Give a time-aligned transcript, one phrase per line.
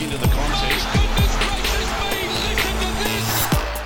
[0.00, 0.86] into the contest.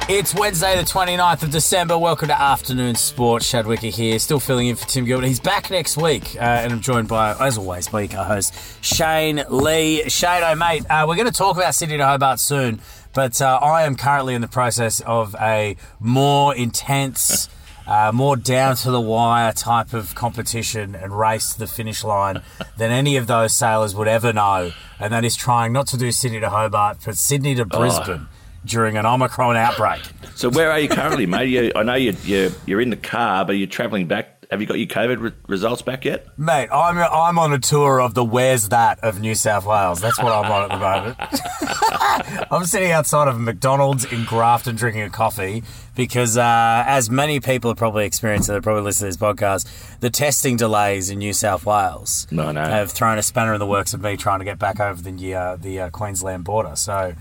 [0.08, 1.96] It's Wednesday, the 29th of December.
[1.96, 3.46] Welcome to Afternoon Sports.
[3.46, 5.26] Shad Wicker here, still filling in for Tim Gilbert.
[5.26, 8.52] He's back next week, uh, and I'm joined by, as always, my co-host
[8.84, 10.06] Shane Lee.
[10.10, 12.82] Shane, oh mate, uh, we're going to talk about Sydney to Hobart soon,
[13.14, 17.48] but uh, I am currently in the process of a more intense.
[17.86, 22.42] Uh, more down to the wire type of competition and race to the finish line
[22.76, 24.72] than any of those sailors would ever know.
[25.00, 28.28] And that is trying not to do Sydney to Hobart, but Sydney to Brisbane
[28.64, 30.00] during an Omicron outbreak.
[30.34, 31.46] So where are you currently, mate?
[31.46, 34.41] You, I know you, you, you're in the car, but you're travelling back.
[34.52, 36.26] Have you got your COVID re- results back yet?
[36.38, 40.02] Mate, I'm I'm on a tour of the Where's That of New South Wales.
[40.02, 42.48] That's what I'm on at the moment.
[42.52, 45.62] I'm sitting outside of McDonald's in Grafton drinking a coffee
[45.96, 49.98] because, uh, as many people have probably experienced that have probably listened to this podcast,
[50.00, 52.62] the testing delays in New South Wales No, no.
[52.62, 55.34] have thrown a spanner in the works of me trying to get back over the
[55.34, 56.76] uh, the uh, Queensland border.
[56.76, 57.14] So.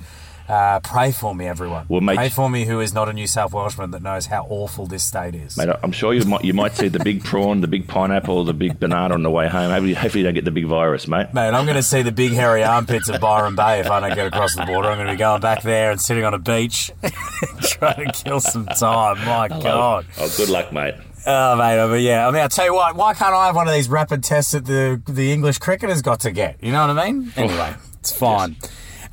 [0.52, 1.86] Uh, pray for me, everyone.
[1.88, 4.46] Well, mate- pray for me, who is not a New South Welshman that knows how
[4.50, 5.56] awful this state is.
[5.56, 8.54] Mate, I'm sure you might you might see the big prawn, the big pineapple, the
[8.54, 9.72] big banana on the way home.
[9.72, 11.34] Hopefully, hopefully you don't get the big virus, mate.
[11.34, 14.14] Mate, I'm going to see the big hairy armpits of Byron Bay if I don't
[14.14, 14.90] get across the border.
[14.90, 16.92] I'm going to be going back there and sitting on a beach
[17.62, 19.24] trying to kill some time.
[19.26, 20.06] My God.
[20.20, 20.96] Oh, good luck, mate.
[21.26, 22.28] Oh, mate, I mean, yeah.
[22.28, 24.52] I mean, I'll tell you what, why can't I have one of these rapid tests
[24.52, 26.62] that the, the English cricketers got to get?
[26.62, 27.32] You know what I mean?
[27.38, 28.58] Anyway, it's fine.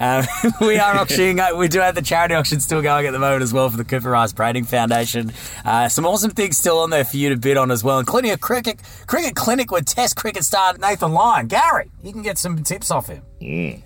[0.00, 0.24] Um,
[0.60, 1.40] we are auctioning.
[1.40, 3.76] uh, We do have the charity auction still going at the moment as well for
[3.76, 5.32] the Cooper Rice Brading Foundation.
[5.64, 8.30] Uh, some awesome things still on there for you to bid on as well, including
[8.30, 11.46] a cricket cricket clinic with Test cricket star Nathan Lyon.
[11.48, 13.22] Gary, you can get some tips off him.
[13.40, 13.76] Yeah.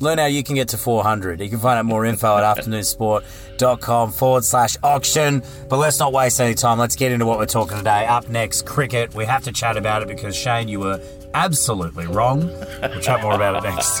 [0.00, 1.40] Learn how you can get to 400.
[1.40, 5.42] You can find out more info at afternoonsport.com forward slash auction.
[5.68, 6.78] But let's not waste any time.
[6.78, 8.06] Let's get into what we're talking today.
[8.06, 9.12] Up next, cricket.
[9.14, 11.00] We have to chat about it because, Shane, you were
[11.34, 12.46] absolutely wrong.
[12.80, 14.00] We'll chat more about it next.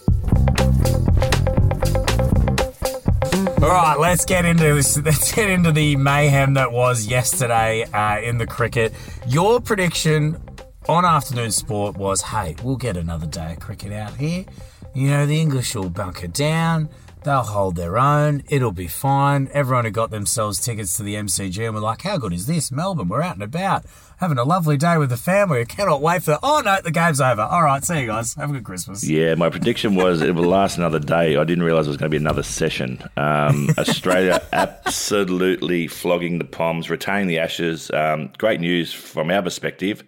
[3.61, 4.97] All right, let's get into this.
[5.05, 8.91] Let's get into the mayhem that was yesterday uh, in the cricket.
[9.27, 10.41] Your prediction
[10.89, 14.45] on afternoon sport was, "Hey, we'll get another day of cricket out here.
[14.95, 16.89] You know, the English will bunker down.
[17.23, 18.43] They'll hold their own.
[18.49, 22.17] It'll be fine." Everyone who got themselves tickets to the MCG and were like, "How
[22.17, 23.09] good is this, Melbourne?
[23.09, 23.85] We're out and about,
[24.17, 25.61] having a lovely day with the family.
[25.61, 27.41] I cannot wait for." Oh no, the game's over.
[27.41, 28.33] All right, see you guys.
[28.35, 29.03] Have a good Christmas.
[29.03, 31.37] Yeah, my prediction was it will last another day.
[31.37, 33.03] I didn't realise it was going to be another session.
[33.17, 37.91] Um, Australia absolutely flogging the Poms, retaining the Ashes.
[37.91, 40.03] Um, great news from our perspective.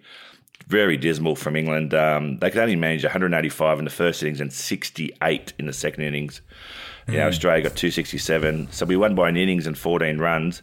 [0.66, 1.92] Very dismal from England.
[1.94, 6.04] Um, they could only manage 185 in the first innings and 68 in the second
[6.04, 6.40] innings.
[7.06, 8.68] You know, Australia got 267.
[8.70, 10.62] So we won by an innings and 14 runs.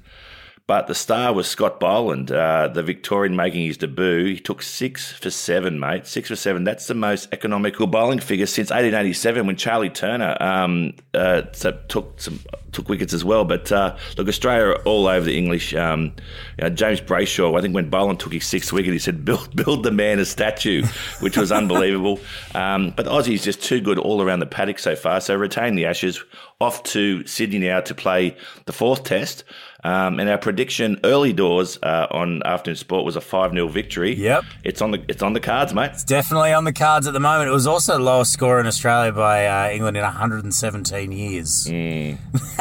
[0.72, 4.28] But the star was Scott Boland, uh, the Victorian making his debut.
[4.28, 6.08] He took six for seven, mate.
[6.08, 6.64] Six for seven.
[6.64, 12.40] That's the most economical bowling figure since 1887 when Charlie Turner um, uh, took some
[12.72, 13.44] took wickets as well.
[13.44, 15.74] But uh, look, Australia all over the English.
[15.76, 16.14] Um,
[16.58, 19.53] you know, James Brayshaw, I think when Boland took his sixth wicket, he said, "Build,
[19.56, 20.84] build the man a statue,"
[21.20, 22.20] which was unbelievable.
[22.56, 25.22] Um, but Aussie's just too good all around the paddock so far.
[25.22, 26.24] So retain the Ashes.
[26.59, 29.44] Off to Sydney now to play the fourth test.
[29.84, 34.14] Um, and our prediction early doors uh, on Afternoon Sport was a 5 0 victory.
[34.16, 34.44] Yep.
[34.64, 35.91] It's on the it's on the cards, mate.
[35.94, 37.50] It's definitely on the cards at the moment.
[37.50, 41.67] It was also the lowest score in Australia by uh, England in 117 years.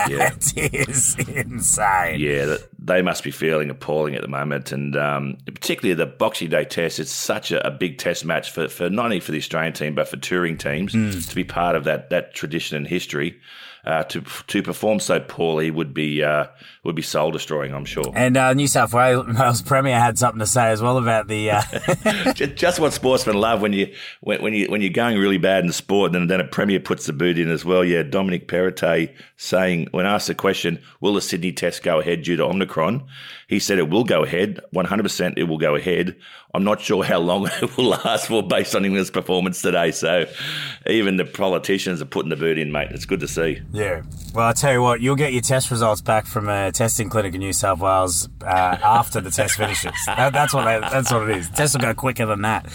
[0.08, 0.30] Yeah.
[0.30, 2.20] That is insane.
[2.20, 6.48] Yeah, that- they must be feeling appalling at the moment, and um, particularly the Boxing
[6.48, 6.98] Day Test.
[6.98, 9.94] It's such a, a big Test match for, for not only for the Australian team
[9.94, 10.92] but for touring teams
[11.26, 13.38] to be part of that that tradition and history.
[13.84, 16.46] Uh, to to perform so poorly would be uh,
[16.84, 17.74] would be soul destroying.
[17.74, 18.12] I'm sure.
[18.14, 21.62] And uh, New South Wales Premier had something to say as well about the uh,
[22.34, 25.72] just what sportsmen love when you when, when you when you're going really bad in
[25.72, 27.84] sport, and then a Premier puts the boot in as well.
[27.84, 32.36] Yeah, Dominic Perrottet saying when asked the question, "Will the Sydney Test go ahead due
[32.36, 33.06] to Omicron?"
[33.50, 35.34] He said it will go ahead, 100%.
[35.36, 36.14] It will go ahead.
[36.54, 39.90] I'm not sure how long it will last for based on England's performance today.
[39.90, 40.26] So
[40.86, 42.92] even the politicians are putting the boot in, mate.
[42.92, 43.60] It's good to see.
[43.72, 44.02] Yeah.
[44.34, 47.34] Well, I tell you what, you'll get your test results back from a testing clinic
[47.34, 49.92] in New South Wales uh, after the test finishes.
[50.06, 51.48] That, that's what they, that's what it is.
[51.50, 52.66] Tests will go quicker than that.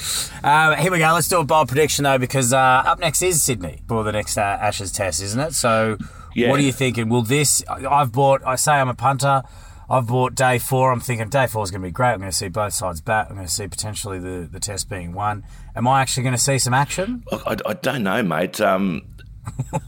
[0.44, 1.12] Uh, here we go.
[1.14, 4.38] Let's do a bold prediction though, because uh, up next is Sydney for the next
[4.38, 5.54] uh, Ashes test, isn't it?
[5.54, 5.98] So,
[6.34, 6.50] yeah.
[6.50, 7.10] what are you thinking?
[7.10, 7.64] Will this?
[7.68, 8.42] I've bought.
[8.46, 9.44] I say I'm a punter.
[9.90, 10.92] I've bought day four.
[10.92, 12.14] I'm thinking day four is going to be great.
[12.14, 13.28] I'm going to see both sides bat.
[13.30, 15.44] I'm going to see potentially the, the test being won.
[15.76, 17.24] Am I actually going to see some action?
[17.32, 18.60] I, I don't know, mate.
[18.60, 19.04] Um,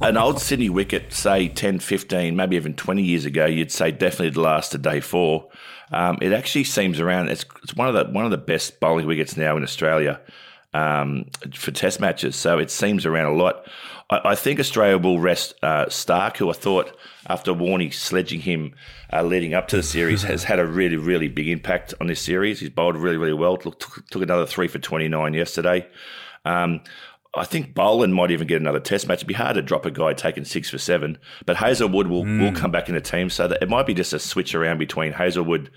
[0.01, 4.31] an old Sydney wicket, say 10, 15, maybe even 20 years ago, you'd say definitely
[4.31, 5.50] the last to day four.
[5.92, 7.30] Um, it actually seems around.
[7.30, 10.19] It's, it's one of the one of the best bowling wickets now in Australia
[10.74, 12.36] um, for Test matches.
[12.36, 13.68] So it seems around a lot.
[14.09, 16.95] I, I think Australia will rest uh, Starc, who I thought
[17.27, 18.74] after Warney sledging him
[19.12, 22.21] uh, leading up to the series has had a really, really big impact on this
[22.21, 22.59] series.
[22.59, 23.57] He's bowled really, really well.
[23.57, 25.88] Took, took another three for 29 yesterday.
[26.45, 26.81] Um,
[27.37, 29.19] I think Boland might even get another test match.
[29.19, 32.41] It'd be hard to drop a guy taking six for seven, but Hazlewood will, mm.
[32.41, 33.29] will come back in the team.
[33.29, 35.69] So that it might be just a switch around between Hazlewood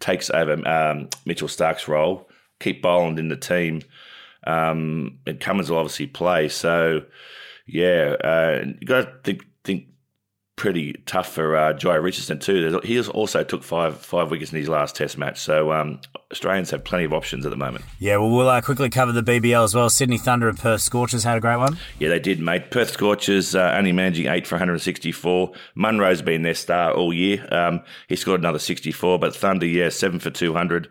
[0.00, 2.28] takes over um, Mitchell Starc's role,
[2.60, 3.82] keep Boland in the team,
[4.46, 6.48] um, and Cummins will obviously play.
[6.48, 7.02] So,
[7.66, 9.86] yeah, uh, you got to think, think
[10.56, 12.80] pretty tough for uh, Jhye Richardson too.
[12.82, 16.00] He also took five five wickets in his last Test match, so um,
[16.32, 17.84] Australians have plenty of options at the moment.
[17.98, 19.90] Yeah, well, we'll uh, quickly cover the BBL as well.
[19.90, 21.76] Sydney Thunder and Perth Scorchers had a great one.
[21.98, 22.70] Yeah, they did, mate.
[22.70, 25.52] Perth Scorchers uh, only managing eight for 164.
[25.74, 27.46] Munro's been their star all year.
[27.52, 30.88] Um, he scored another 64, but Thunder, yeah, seven for 200,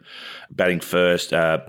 [0.51, 1.33] batting first.
[1.33, 1.61] Uh,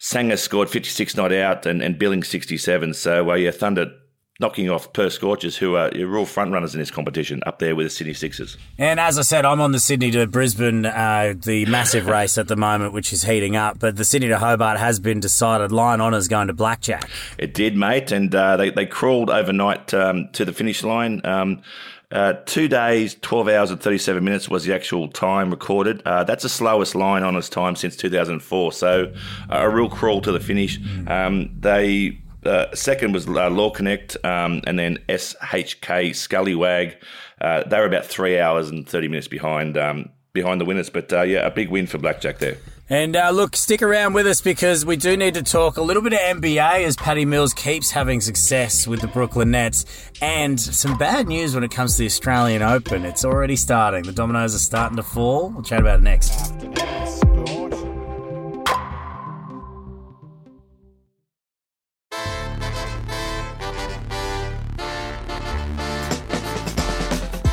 [0.00, 2.94] Sangha scored 56 not out and, and Billing 67.
[2.94, 3.92] So, uh, yeah, Thunder
[4.40, 7.86] knocking off Perth Scorchers, who are real front runners in this competition, up there with
[7.86, 8.56] the Sydney Sixers.
[8.78, 12.46] And as I said, I'm on the Sydney to Brisbane, uh, the massive race at
[12.46, 13.80] the moment, which is heating up.
[13.80, 15.72] But the Sydney to Hobart has been decided.
[15.72, 17.08] Line Honours going to Blackjack.
[17.36, 21.20] It did, mate, and uh, they they crawled overnight um, to the finish line.
[21.24, 21.62] Um,
[22.10, 26.00] uh, two days, 12 hours and 37 minutes was the actual time recorded.
[26.06, 28.72] Uh, that's the slowest line honours time since 2004.
[28.72, 29.12] So
[29.50, 30.78] uh, a real crawl to the finish.
[31.06, 36.96] Um, they uh, second was uh, Law Connect, um, and then SHK Scullywag.
[37.40, 41.12] Uh, they were about three hours and thirty minutes behind um, behind the winners, but
[41.12, 42.56] uh, yeah, a big win for Blackjack there.
[42.90, 46.02] And uh, look, stick around with us because we do need to talk a little
[46.02, 49.84] bit of NBA as Patty Mills keeps having success with the Brooklyn Nets,
[50.22, 53.04] and some bad news when it comes to the Australian Open.
[53.04, 54.04] It's already starting.
[54.04, 55.50] The dominoes are starting to fall.
[55.50, 56.67] We'll chat about it next.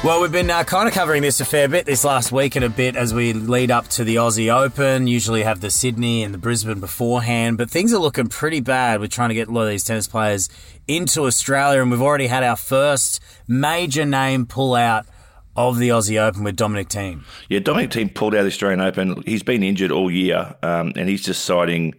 [0.05, 2.63] Well, we've been uh, kind of covering this a fair bit this last week and
[2.63, 5.07] a bit as we lead up to the Aussie Open.
[5.07, 8.99] Usually have the Sydney and the Brisbane beforehand, but things are looking pretty bad.
[8.99, 10.47] We're trying to get a lot of these tennis players
[10.87, 15.07] into Australia, and we've already had our first major name pull out
[15.55, 17.23] of the Aussie Open with Dominic Thiem.
[17.49, 19.23] Yeah, Dominic Thiem pulled out of the Australian Open.
[19.25, 21.95] He's been injured all year, um, and he's deciding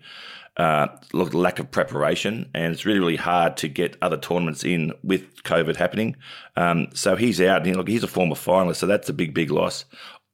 [0.56, 4.92] uh, look, lack of preparation, and it's really, really hard to get other tournaments in
[5.02, 6.16] with COVID happening.
[6.56, 7.66] Um, so he's out.
[7.66, 9.84] And look, he's a former finalist, so that's a big, big loss.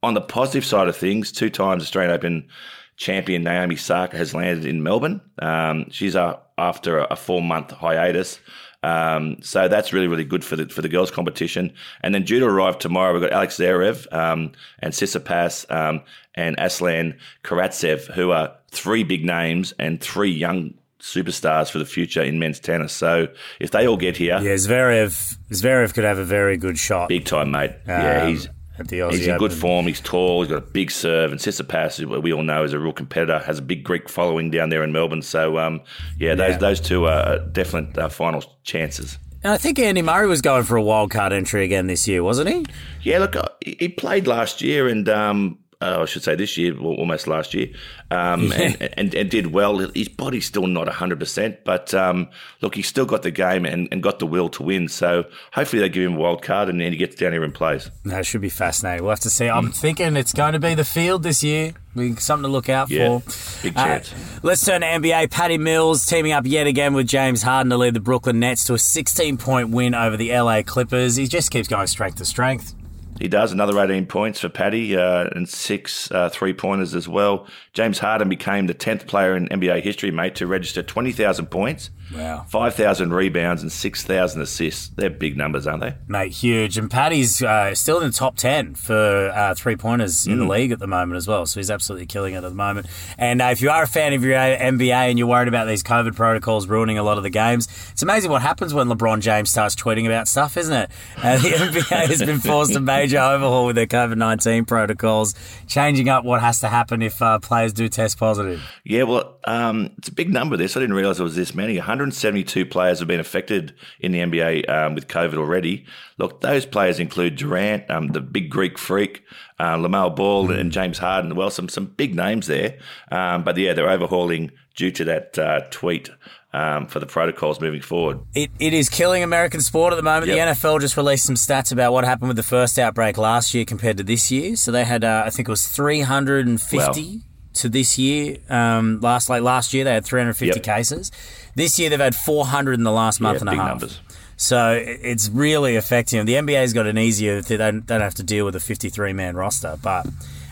[0.02, 2.48] On the positive side of things, two times Australian Open
[2.96, 5.20] champion Naomi Osaka has landed in Melbourne.
[5.40, 8.38] Um, she's after a four month hiatus.
[8.82, 11.72] Um, so that's really, really good for the for the girls' competition.
[12.02, 16.02] And then due to arrive tomorrow, we've got Alex Zverev um, and Tsitsipas um,
[16.34, 22.22] and Aslan Karatsev, who are three big names and three young superstars for the future
[22.22, 22.92] in men's tennis.
[22.92, 23.28] So
[23.60, 27.24] if they all get here, yeah, Zverev Zverev could have a very good shot, big
[27.24, 27.72] time, mate.
[27.86, 29.86] yeah, um, he's the Aussie He's in good form.
[29.86, 30.42] He's tall.
[30.42, 31.30] He's got a big serve.
[31.30, 33.38] And Tsitsipas, we all know, is a real competitor.
[33.40, 35.22] Has a big Greek following down there in Melbourne.
[35.22, 35.82] So, um,
[36.18, 36.58] yeah, those yeah.
[36.58, 39.18] those two are definite uh, final chances.
[39.44, 42.22] And I think Andy Murray was going for a wild card entry again this year,
[42.22, 42.64] wasn't he?
[43.02, 46.78] Yeah, look, uh, he played last year, and um, uh, I should say this year,
[46.78, 47.68] almost last year,
[48.10, 48.60] um, yeah.
[48.60, 49.78] and, and, and, did well.
[49.78, 52.28] His body's still not 100%, but um,
[52.60, 54.88] look, he's still got the game and, and, got the will to win.
[54.88, 57.52] So hopefully they give him a wild card and then he gets down here and
[57.54, 57.90] plays.
[58.04, 59.02] That should be fascinating.
[59.02, 59.48] We'll have to see.
[59.48, 59.76] I'm mm.
[59.76, 61.72] thinking it's going to be the field this year.
[62.18, 63.62] Something to look out Yeah, for.
[63.62, 64.14] big Uh, chance.
[64.42, 65.30] let's turn to NBA.
[65.30, 68.74] Patty Mills teaming up yet again with James Harden to lead the Brooklyn Nets to
[68.74, 71.16] a 16 point win over the LA Clippers.
[71.16, 72.74] He just keeps going strength to strength.
[73.22, 77.46] He does another 18 points for Paddy uh, and six uh, three pointers as well.
[77.72, 82.44] James Harden became the 10th player in NBA history, mate, to register 20,000 points, Wow.
[82.48, 84.88] 5,000 rebounds, and 6,000 assists.
[84.88, 85.94] They're big numbers, aren't they?
[86.08, 86.76] Mate, huge.
[86.78, 90.48] And Paddy's uh, still in the top 10 for uh, three pointers in the Mm.
[90.48, 91.46] league at the moment as well.
[91.46, 92.86] So he's absolutely killing it at the moment.
[93.18, 95.82] And uh, if you are a fan of your NBA and you're worried about these
[95.82, 99.50] COVID protocols ruining a lot of the games, it's amazing what happens when LeBron James
[99.50, 100.90] starts tweeting about stuff, isn't it?
[101.16, 105.34] Uh, the NBA has been forced a major overhaul with their COVID 19 protocols,
[105.66, 108.60] changing up what has to happen if uh, players do test positive.
[108.84, 110.56] Yeah, well, um, it's a big number.
[110.56, 111.78] This I didn't realize it was this many.
[112.02, 115.84] 172 players have been affected in the NBA um, with COVID already.
[116.18, 119.22] Look, those players include Durant, um, the big Greek freak,
[119.60, 121.34] uh, Lamar Ball, and James Harden.
[121.36, 122.78] Well, some some big names there.
[123.10, 126.10] Um, but yeah, they're overhauling due to that uh, tweet
[126.52, 128.20] um, for the protocols moving forward.
[128.34, 130.26] It, it is killing American sport at the moment.
[130.26, 130.56] Yep.
[130.56, 133.64] The NFL just released some stats about what happened with the first outbreak last year
[133.64, 134.56] compared to this year.
[134.56, 137.20] So they had, uh, I think it was 350
[137.54, 138.36] to this year.
[138.48, 140.62] Um, last like last year, they had 350 Yep.
[140.64, 141.10] cases.
[141.54, 143.68] This year, they've had 400 in the last month Yeah, and a half.
[143.68, 144.00] numbers.
[144.36, 146.26] So it's really affecting them.
[146.26, 149.36] The NBA's got an easier; they don't, don't have to deal with a 53 man
[149.36, 150.06] roster, but.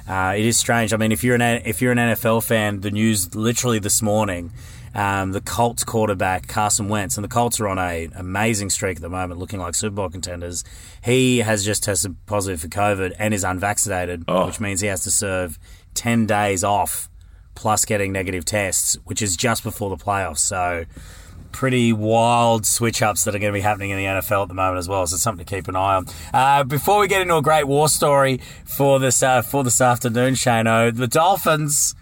[0.08, 0.92] Uh, it is strange.
[0.92, 4.50] I mean, if you're an if you're an NFL fan, the news literally this morning,
[4.94, 9.02] um, the Colts quarterback Carson Wentz, and the Colts are on a amazing streak at
[9.02, 10.64] the moment, looking like Super Bowl contenders.
[11.02, 14.46] He has just tested positive for COVID and is unvaccinated, Oh.
[14.46, 15.58] which means he has to serve
[15.94, 17.08] ten days off
[17.54, 20.38] plus getting negative tests, which is just before the playoffs.
[20.38, 20.84] So
[21.52, 24.54] pretty wild switch ups that are going to be happening in the NFL at the
[24.54, 25.04] moment as well.
[25.06, 26.06] So something to keep an eye on.
[26.32, 30.34] Uh, before we get into a great war story for this uh, for this afternoon,
[30.34, 31.94] Shano, the Dolphins.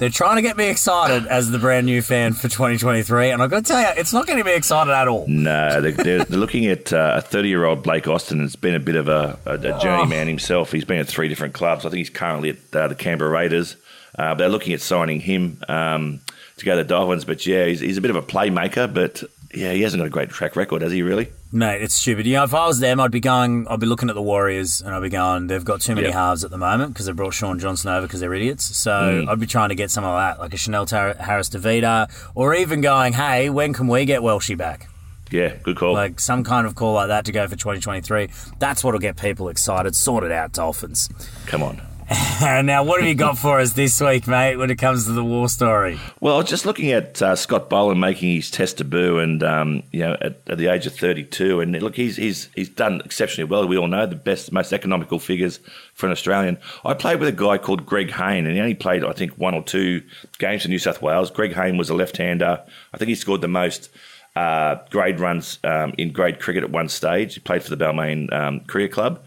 [0.00, 3.50] They're trying to get me excited as the brand new fan for 2023, and I've
[3.50, 5.26] got to tell you, it's not getting me excited at all.
[5.28, 8.42] No, they're, they're, looking at uh, a 30 year old Blake Austin.
[8.42, 10.72] It's been a bit of a, a, a journeyman himself.
[10.72, 11.84] He's been at three different clubs.
[11.84, 13.76] I think he's currently at uh, the Canberra Raiders.
[14.18, 16.22] Uh, they're looking at signing him um,
[16.56, 17.26] to go to the Dolphins.
[17.26, 20.10] But yeah, he's, he's a bit of a playmaker, but yeah, he hasn't got a
[20.10, 21.32] great track record, has he really?
[21.52, 22.26] Mate, it's stupid.
[22.26, 24.80] You know, if I was them, I'd be going, I'd be looking at the Warriors
[24.80, 26.14] and I'd be going, they've got too many Yep.
[26.14, 28.76] halves at the moment because they brought Shaun Johnson over because they're idiots.
[28.76, 29.28] So hmm.
[29.28, 32.80] I'd be trying to get some of that, like a Chanel Tar- Harris-Tavita, or even
[32.80, 34.88] going, hey, when can we get Welshie back?
[35.32, 35.94] Yeah, good call.
[35.94, 38.28] Like some kind of call like that to go for 2023.
[38.58, 39.96] That's what'll get people excited.
[39.96, 41.08] Sort it out, Dolphins.
[41.46, 41.80] Come on.
[42.40, 45.22] now, what have you got for us this week, mate, when it comes to the
[45.22, 45.96] war story?
[46.18, 50.16] Well, just looking at uh, Scott Boland making his test debut, and um, you know,
[50.20, 53.68] at, at the age of 32, and look, he's he's he's done exceptionally well.
[53.68, 55.60] We all know the best, most economical figures
[55.94, 56.58] for an Australian.
[56.84, 59.54] I played with a guy called Greg Hayne, and he only played, I think, one
[59.54, 60.02] or two
[60.38, 61.30] games for New South Wales.
[61.30, 62.64] Greg Hayne was a left-hander.
[62.92, 63.88] I think he scored the most.
[64.36, 67.34] Uh, grade runs um, in grade cricket at one stage.
[67.34, 69.20] He played for the Balmain um, Cricket Club.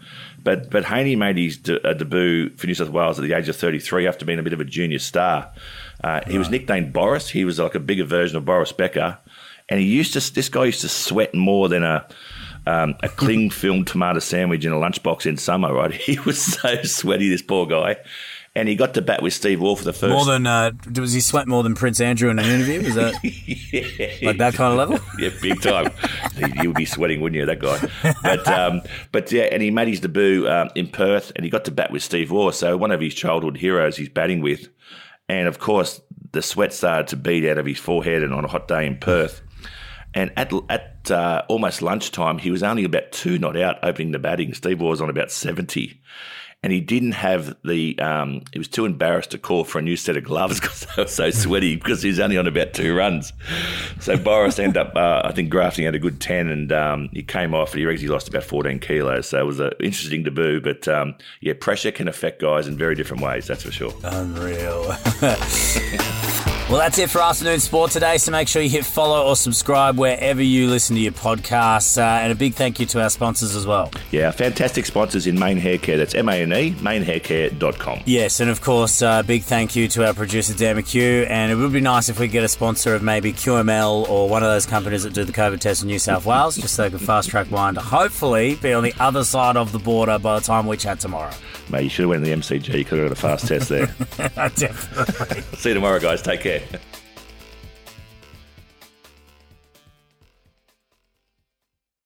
[0.44, 3.48] But but Haney made his de- uh, debut for New South Wales at the age
[3.48, 5.50] of 33 after being a bit of a junior star.
[6.02, 7.30] Uh, he was nicknamed Boris.
[7.30, 9.18] He was like a bigger version of Boris Becker,
[9.68, 10.34] and he used to.
[10.34, 12.06] This guy used to sweat more than a
[12.66, 15.72] um, a cling film tomato sandwich in a lunchbox in summer.
[15.72, 17.28] Right, he was so sweaty.
[17.28, 17.96] This poor guy,
[18.56, 20.12] and he got to bat with Steve Waugh for the first.
[20.12, 22.84] More than, uh, was he sweat more than Prince Andrew in an interview?
[22.84, 24.16] Was that yeah.
[24.28, 25.04] like that kind of level?
[25.18, 25.90] yeah, big time.
[26.62, 28.14] you would be sweating, wouldn't you, that guy?
[28.22, 31.64] But um, but yeah, and he made his debut um, in Perth, and he got
[31.64, 34.68] to bat with Steve Waugh, so one of his childhood heroes he's batting with,
[35.28, 36.00] and of course
[36.32, 38.98] the sweat started to bead out of his forehead, and on a hot day in
[38.98, 39.40] Perth.
[40.14, 44.20] And at at uh, almost lunchtime, he was only about two not out opening the
[44.20, 44.54] batting.
[44.54, 46.00] Steve Waugh was on about seventy,
[46.64, 47.96] and he didn't have the.
[47.98, 51.02] Um, he was too embarrassed to call for a new set of gloves because they
[51.02, 53.34] were so sweaty because he was only on about two runs.
[54.00, 57.22] So Boris ended up, uh, I think, grafting out a good ten, and um, he
[57.22, 57.74] came off.
[57.74, 59.28] And he he lost about fourteen kilos.
[59.28, 62.94] So it was an interesting debut, but um, yeah, pressure can affect guys in very
[62.94, 63.46] different ways.
[63.46, 63.92] That's for sure.
[64.02, 64.96] Unreal.
[66.70, 68.16] well, that's it for afternoon sport today.
[68.16, 71.98] So make sure you hit follow or subscribe wherever you listen to your podcasts.
[71.98, 73.90] Uh, and a big thank you to our sponsors as well.
[74.10, 75.98] Yeah, fantastic sponsors in Mane Hair Care.
[75.98, 78.00] That's M A N E, manehaircare.com.
[78.06, 81.28] Yes, and of course, uh, big thank you to our producer Dan McHugh.
[81.28, 84.42] And it would be nice if we get a sponsor of maybe QML or one
[84.42, 86.90] of those companies that do the COVID test in New South Wales, just so they
[86.90, 90.38] can fast track one to hopefully be on the other side of the border by
[90.38, 91.32] the time we chat tomorrow.
[91.70, 92.78] Mate, you should have went to the MCG.
[92.78, 93.86] You could have got a fast test there.
[94.56, 95.42] Definitely.
[95.56, 96.20] See you tomorrow, guys.
[96.20, 96.53] Take care.
[96.54, 96.93] Okay.